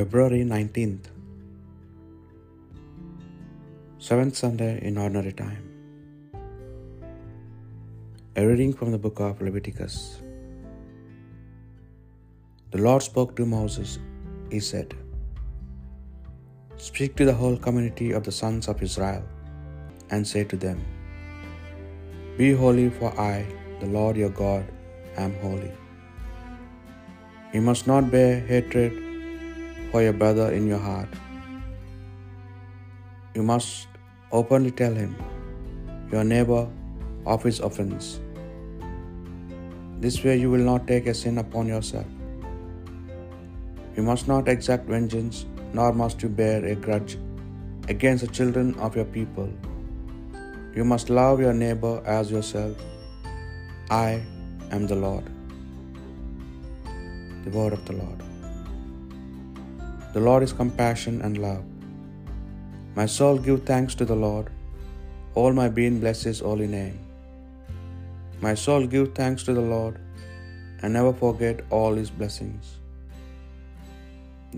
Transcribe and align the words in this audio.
February 0.00 0.42
19th, 0.50 1.06
seventh 4.06 4.36
Sunday 4.42 4.70
in 4.88 5.00
Ordinary 5.02 5.32
Time. 5.40 5.64
A 8.40 8.44
reading 8.50 8.72
from 8.78 8.92
the 8.94 9.00
book 9.06 9.18
of 9.26 9.42
Leviticus. 9.46 9.96
The 12.74 12.80
Lord 12.86 13.02
spoke 13.08 13.34
to 13.40 13.44
Moses. 13.56 13.90
He 14.54 14.60
said, 14.70 14.94
Speak 16.86 17.12
to 17.20 17.26
the 17.30 17.36
whole 17.42 17.58
community 17.66 18.08
of 18.20 18.24
the 18.30 18.36
sons 18.40 18.70
of 18.72 18.82
Israel, 18.88 19.22
and 20.10 20.30
say 20.32 20.44
to 20.54 20.60
them, 20.64 20.80
Be 22.40 22.50
holy, 22.64 22.88
for 23.00 23.12
I, 23.34 23.36
the 23.82 23.90
Lord 23.98 24.16
your 24.24 24.34
God, 24.42 24.64
am 25.26 25.36
holy. 25.44 25.72
You 27.52 27.62
must 27.70 27.86
not 27.92 28.10
bear 28.16 28.34
hatred 28.54 28.99
for 29.90 30.02
your 30.02 30.12
brother 30.12 30.52
in 30.52 30.66
your 30.66 30.78
heart. 30.78 31.08
You 33.34 33.42
must 33.42 33.88
openly 34.32 34.70
tell 34.70 34.94
him, 34.94 35.16
your 36.12 36.24
neighbor, 36.24 36.68
of 37.26 37.42
his 37.42 37.60
offense. 37.60 38.20
This 40.00 40.24
way 40.24 40.36
you 40.38 40.50
will 40.50 40.66
not 40.72 40.86
take 40.86 41.06
a 41.06 41.14
sin 41.14 41.38
upon 41.38 41.66
yourself. 41.66 42.06
You 43.96 44.02
must 44.02 44.28
not 44.28 44.48
exact 44.48 44.86
vengeance, 44.86 45.44
nor 45.74 45.92
must 45.92 46.22
you 46.22 46.28
bear 46.28 46.64
a 46.64 46.74
grudge 46.74 47.18
against 47.88 48.24
the 48.24 48.32
children 48.32 48.74
of 48.76 48.96
your 48.96 49.04
people. 49.04 49.52
You 50.74 50.84
must 50.84 51.10
love 51.10 51.40
your 51.40 51.52
neighbor 51.52 52.02
as 52.06 52.30
yourself. 52.30 52.76
I 53.90 54.22
am 54.70 54.86
the 54.86 54.94
Lord. 54.94 55.24
The 57.44 57.50
word 57.50 57.72
of 57.72 57.84
the 57.84 57.94
Lord. 57.94 58.22
The 60.14 60.22
Lord 60.26 60.42
is 60.44 60.52
compassion 60.60 61.16
and 61.26 61.36
love. 61.44 61.66
My 62.96 63.06
soul 63.16 63.36
give 63.46 63.60
thanks 63.68 63.94
to 63.98 64.04
the 64.10 64.16
Lord. 64.24 64.46
All 65.40 65.52
my 65.58 65.66
being 65.76 65.98
bless 66.04 66.20
his 66.28 66.40
holy 66.46 66.66
name. 66.66 66.96
My 68.46 68.54
soul 68.62 68.84
give 68.94 69.08
thanks 69.18 69.42
to 69.48 69.52
the 69.58 69.66
Lord 69.74 69.96
and 70.80 70.92
never 70.98 71.12
forget 71.22 71.60
all 71.78 71.94
his 72.00 72.10
blessings. 72.20 72.64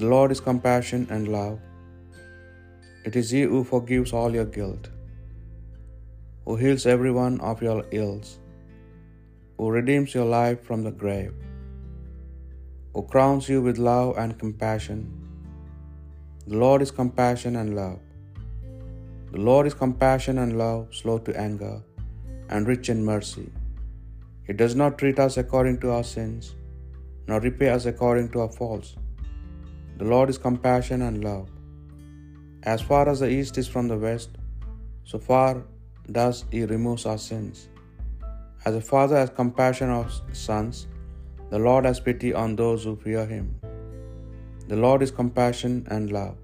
The 0.00 0.08
Lord 0.14 0.30
is 0.34 0.40
compassion 0.50 1.02
and 1.14 1.32
love. 1.38 1.58
It 3.08 3.14
is 3.20 3.30
he 3.36 3.42
who 3.52 3.62
forgives 3.72 4.12
all 4.18 4.32
your 4.38 4.50
guilt, 4.58 4.86
who 6.44 6.54
heals 6.62 6.86
every 6.94 7.12
one 7.22 7.36
of 7.50 7.64
your 7.66 7.80
ills, 8.00 8.30
who 9.58 9.68
redeems 9.78 10.14
your 10.16 10.28
life 10.40 10.62
from 10.68 10.82
the 10.86 10.94
grave, 11.02 11.34
who 12.94 13.02
crowns 13.14 13.50
you 13.52 13.60
with 13.66 13.84
love 13.90 14.12
and 14.22 14.40
compassion. 14.44 15.02
The 16.48 16.56
Lord 16.56 16.82
is 16.82 16.90
compassion 16.90 17.54
and 17.54 17.76
love. 17.76 18.00
The 19.30 19.40
Lord 19.48 19.66
is 19.68 19.74
compassion 19.74 20.38
and 20.38 20.58
love, 20.58 20.88
slow 21.00 21.18
to 21.26 21.32
anger, 21.40 21.76
and 22.48 22.66
rich 22.66 22.88
in 22.88 23.04
mercy. 23.04 23.48
He 24.46 24.52
does 24.52 24.74
not 24.74 24.98
treat 24.98 25.20
us 25.20 25.36
according 25.36 25.78
to 25.82 25.92
our 25.92 26.02
sins, 26.02 26.56
nor 27.28 27.38
repay 27.38 27.68
us 27.68 27.86
according 27.86 28.30
to 28.30 28.40
our 28.40 28.52
faults. 28.60 28.96
The 29.98 30.04
Lord 30.04 30.28
is 30.30 30.38
compassion 30.48 31.02
and 31.02 31.22
love. 31.22 31.48
As 32.64 32.82
far 32.82 33.08
as 33.08 33.20
the 33.20 33.30
east 33.30 33.56
is 33.56 33.68
from 33.68 33.86
the 33.86 34.02
west, 34.06 34.30
so 35.04 35.20
far 35.20 35.62
does 36.10 36.44
He 36.50 36.64
remove 36.64 37.06
our 37.06 37.18
sins. 37.18 37.68
As 38.64 38.74
a 38.74 38.80
father 38.80 39.16
has 39.16 39.30
compassion 39.30 39.90
on 39.90 40.10
his 40.28 40.38
sons, 40.38 40.88
the 41.50 41.58
Lord 41.58 41.84
has 41.84 42.00
pity 42.00 42.34
on 42.34 42.56
those 42.56 42.82
who 42.82 42.96
fear 42.96 43.26
Him. 43.26 43.61
The 44.72 44.80
Lord 44.82 45.02
is 45.04 45.10
compassion 45.16 45.72
and 45.94 46.12
love. 46.16 46.36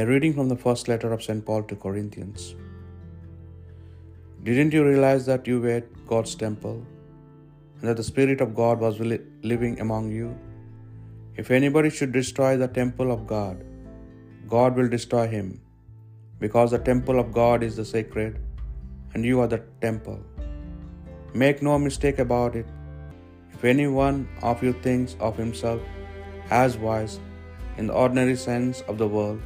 A 0.00 0.02
reading 0.08 0.32
from 0.38 0.48
the 0.50 0.56
first 0.64 0.88
letter 0.90 1.10
of 1.14 1.22
St. 1.26 1.42
Paul 1.46 1.62
to 1.68 1.76
Corinthians. 1.84 2.42
Didn't 4.48 4.74
you 4.76 4.82
realize 4.86 5.24
that 5.30 5.46
you 5.50 5.60
were 5.62 5.78
God's 6.10 6.34
temple 6.42 6.76
and 7.76 7.88
that 7.88 7.96
the 8.00 8.08
Spirit 8.10 8.42
of 8.44 8.50
God 8.58 8.82
was 8.86 9.00
living 9.52 9.76
among 9.84 10.10
you? 10.16 10.28
If 11.42 11.50
anybody 11.58 11.90
should 11.98 12.12
destroy 12.18 12.50
the 12.62 12.68
temple 12.80 13.12
of 13.14 13.22
God, 13.26 13.62
God 14.56 14.76
will 14.80 14.90
destroy 14.96 15.26
him, 15.36 15.48
because 16.44 16.72
the 16.72 16.82
temple 16.90 17.18
of 17.22 17.32
God 17.38 17.64
is 17.68 17.76
the 17.80 17.86
sacred, 17.94 18.36
and 19.14 19.30
you 19.30 19.40
are 19.44 19.48
the 19.54 19.62
temple. 19.86 20.20
Make 21.44 21.62
no 21.70 21.78
mistake 21.86 22.20
about 22.26 22.60
it. 22.62 22.68
If 23.54 23.64
any 23.72 23.88
one 24.02 24.20
of 24.50 24.62
you 24.66 24.74
thinks 24.88 25.16
of 25.30 25.42
himself 25.44 25.80
as 26.50 26.76
wise 26.76 27.18
in 27.76 27.86
the 27.86 27.92
ordinary 27.92 28.36
sense 28.36 28.82
of 28.82 28.98
the 28.98 29.06
world, 29.06 29.40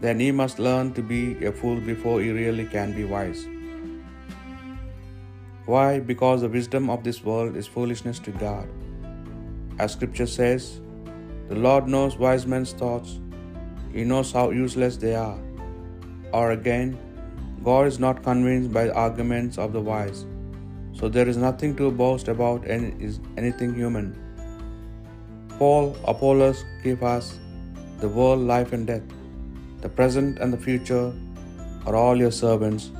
then 0.00 0.20
he 0.20 0.30
must 0.30 0.58
learn 0.58 0.92
to 0.92 1.02
be 1.02 1.44
a 1.44 1.52
fool 1.52 1.80
before 1.80 2.20
he 2.20 2.30
really 2.30 2.66
can 2.66 2.92
be 2.92 3.04
wise. 3.04 3.46
Why? 5.66 5.98
Because 5.98 6.42
the 6.42 6.48
wisdom 6.48 6.90
of 6.90 7.04
this 7.04 7.24
world 7.24 7.56
is 7.56 7.66
foolishness 7.66 8.18
to 8.20 8.30
God. 8.32 8.68
As 9.78 9.92
scripture 9.92 10.26
says, 10.26 10.80
the 11.48 11.54
Lord 11.54 11.88
knows 11.88 12.18
wise 12.18 12.46
men's 12.46 12.72
thoughts, 12.72 13.20
He 13.92 14.04
knows 14.04 14.32
how 14.32 14.50
useless 14.50 14.96
they 14.96 15.14
are. 15.14 15.38
Or 16.32 16.50
again, 16.50 16.98
God 17.62 17.86
is 17.86 17.98
not 17.98 18.22
convinced 18.22 18.72
by 18.72 18.84
the 18.86 18.94
arguments 18.94 19.56
of 19.56 19.72
the 19.72 19.80
wise, 19.80 20.26
so 20.92 21.08
there 21.08 21.28
is 21.28 21.36
nothing 21.36 21.74
to 21.76 21.90
boast 21.90 22.28
about 22.28 22.66
is 22.66 23.20
anything 23.36 23.74
human. 23.74 24.23
Paul, 25.58 25.96
Apollos, 26.12 26.64
Cephas, 26.82 27.38
the 28.00 28.08
world, 28.08 28.40
life 28.40 28.72
and 28.72 28.86
death, 28.88 29.06
the 29.82 29.88
present 29.88 30.38
and 30.38 30.52
the 30.52 30.62
future 30.66 31.12
are 31.86 31.94
all 31.94 32.16
your 32.16 32.32
servants, 32.32 32.90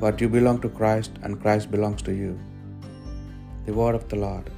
but 0.00 0.20
you 0.20 0.28
belong 0.28 0.60
to 0.60 0.68
Christ 0.68 1.12
and 1.22 1.40
Christ 1.40 1.70
belongs 1.70 2.02
to 2.02 2.12
you. 2.12 2.38
The 3.66 3.72
word 3.72 3.94
of 3.94 4.08
the 4.10 4.16
Lord. 4.16 4.50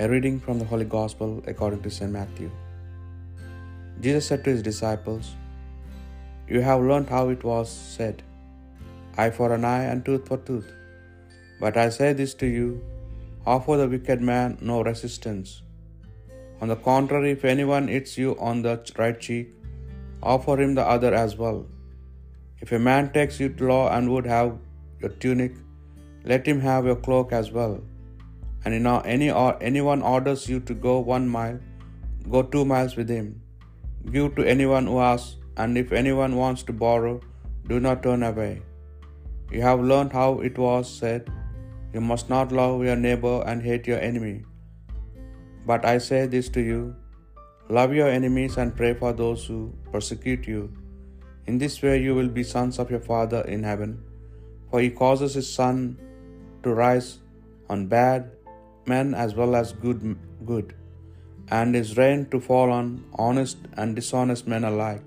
A 0.00 0.08
reading 0.08 0.38
from 0.38 0.58
the 0.58 0.66
Holy 0.72 0.84
Gospel 0.84 1.30
according 1.46 1.80
to 1.84 1.90
St. 1.90 2.12
Matthew. 2.12 2.50
Jesus 4.02 4.26
said 4.26 4.44
to 4.44 4.50
his 4.50 4.62
disciples, 4.62 5.34
You 6.46 6.60
have 6.60 6.82
learned 6.82 7.08
how 7.08 7.30
it 7.30 7.42
was 7.42 7.70
said, 7.70 8.22
Eye 9.16 9.30
for 9.30 9.48
an 9.54 9.64
eye 9.64 9.84
and 9.84 10.04
tooth 10.04 10.28
for 10.28 10.38
tooth. 10.48 10.70
But 11.58 11.76
I 11.76 11.88
say 11.88 12.12
this 12.12 12.34
to 12.42 12.46
you 12.46 12.68
offer 13.46 13.78
the 13.78 13.88
wicked 13.88 14.20
man 14.20 14.58
no 14.60 14.82
resistance. 14.82 15.62
On 16.60 16.68
the 16.68 16.76
contrary, 16.76 17.30
if 17.32 17.44
anyone 17.44 17.88
hits 17.88 18.18
you 18.18 18.36
on 18.38 18.62
the 18.62 18.74
right 18.98 19.18
cheek, 19.26 19.48
offer 20.22 20.60
him 20.60 20.74
the 20.74 20.86
other 20.94 21.14
as 21.14 21.36
well. 21.36 21.66
If 22.60 22.72
a 22.72 22.78
man 22.78 23.12
takes 23.12 23.38
you 23.40 23.48
to 23.50 23.68
law 23.72 23.84
and 23.96 24.10
would 24.12 24.26
have 24.26 24.58
your 25.00 25.10
tunic, 25.24 25.52
let 26.24 26.44
him 26.50 26.60
have 26.60 26.84
your 26.90 26.96
cloak 26.96 27.32
as 27.32 27.52
well. 27.52 27.80
And 28.64 28.74
in 28.74 28.86
any 28.86 29.30
or 29.30 29.50
anyone 29.62 30.02
orders 30.02 30.48
you 30.48 30.58
to 30.60 30.74
go 30.74 30.98
one 30.98 31.28
mile, 31.28 31.58
go 32.28 32.42
two 32.42 32.64
miles 32.64 32.96
with 32.96 33.08
him. 33.08 33.40
Give 34.12 34.34
to 34.34 34.48
anyone 34.54 34.86
who 34.86 34.98
asks, 34.98 35.36
and 35.56 35.78
if 35.82 35.92
anyone 35.92 36.34
wants 36.42 36.64
to 36.64 36.72
borrow, 36.72 37.20
do 37.68 37.78
not 37.86 38.02
turn 38.02 38.22
away. 38.22 38.62
You 39.52 39.62
have 39.62 39.88
learned 39.90 40.12
how 40.12 40.40
it 40.48 40.58
was 40.58 40.92
said, 41.00 41.30
You 41.94 42.00
must 42.00 42.28
not 42.28 42.52
love 42.60 42.84
your 42.88 42.96
neighbor 42.96 43.36
and 43.46 43.62
hate 43.62 43.86
your 43.86 44.00
enemy. 44.00 44.36
But 45.66 45.84
I 45.84 45.98
say 45.98 46.26
this 46.26 46.48
to 46.50 46.60
you 46.60 46.94
love 47.68 47.92
your 47.92 48.08
enemies 48.08 48.56
and 48.56 48.74
pray 48.74 48.94
for 48.94 49.12
those 49.12 49.44
who 49.46 49.72
persecute 49.92 50.46
you. 50.46 50.72
In 51.46 51.58
this 51.58 51.82
way 51.82 52.00
you 52.02 52.14
will 52.14 52.28
be 52.28 52.42
sons 52.42 52.78
of 52.78 52.90
your 52.90 53.00
Father 53.00 53.42
in 53.42 53.62
heaven, 53.62 54.02
for 54.70 54.80
he 54.80 54.90
causes 54.90 55.34
his 55.34 55.52
sun 55.52 55.98
to 56.62 56.74
rise 56.74 57.18
on 57.68 57.86
bad 57.86 58.30
men 58.86 59.14
as 59.14 59.34
well 59.34 59.54
as 59.54 59.72
good 59.72 60.16
good, 60.50 60.74
and 61.50 61.74
his 61.74 61.96
rain 62.00 62.26
to 62.32 62.40
fall 62.40 62.70
on 62.70 63.04
honest 63.26 63.58
and 63.76 63.94
dishonest 63.94 64.46
men 64.46 64.64
alike. 64.64 65.06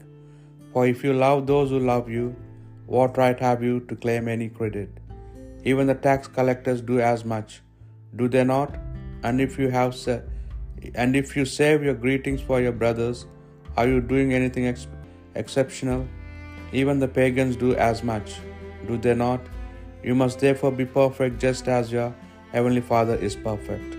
For 0.74 0.88
if 0.88 1.04
you 1.04 1.14
love 1.14 1.48
those 1.48 1.70
who 1.72 1.80
love 1.80 2.10
you, 2.10 2.36
what 2.86 3.18
right 3.18 3.40
have 3.40 3.62
you 3.64 3.80
to 3.90 3.96
claim 3.96 4.28
any 4.28 4.50
credit? 4.50 4.90
Even 5.64 5.88
the 5.88 5.96
tax 6.08 6.28
collectors 6.28 6.82
do 6.82 7.00
as 7.00 7.24
much, 7.34 7.62
do 8.16 8.28
they 8.28 8.44
not? 8.44 8.78
And 9.24 9.40
if 9.40 9.58
you 9.62 9.70
have 9.70 9.94
sa- 10.04 10.22
and 10.96 11.16
if 11.16 11.36
you 11.36 11.46
save 11.46 11.84
your 11.84 11.94
greetings 11.94 12.42
for 12.42 12.62
your 12.62 12.72
brothers, 12.72 13.26
are 13.78 13.88
you 13.88 14.02
doing 14.02 14.34
anything 14.34 14.68
ex- 14.68 14.88
exceptional? 15.36 16.08
Even 16.74 17.00
the 17.00 17.08
pagans 17.08 17.56
do 17.56 17.76
as 17.76 18.04
much, 18.04 18.36
do 18.88 18.98
they 18.98 19.14
not? 19.14 19.42
You 20.04 20.16
must 20.16 20.40
therefore 20.40 20.72
be 20.72 20.86
perfect 20.86 21.40
just 21.40 21.68
as 21.68 21.92
your 21.92 22.14
heavenly 22.52 22.82
Father 22.82 23.16
is 23.16 23.36
perfect. 23.36 23.98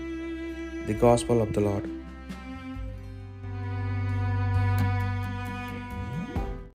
The 0.87 0.93
Gospel 0.93 1.41
of 1.41 1.53
the 1.53 1.61
Lord. 1.61 2.02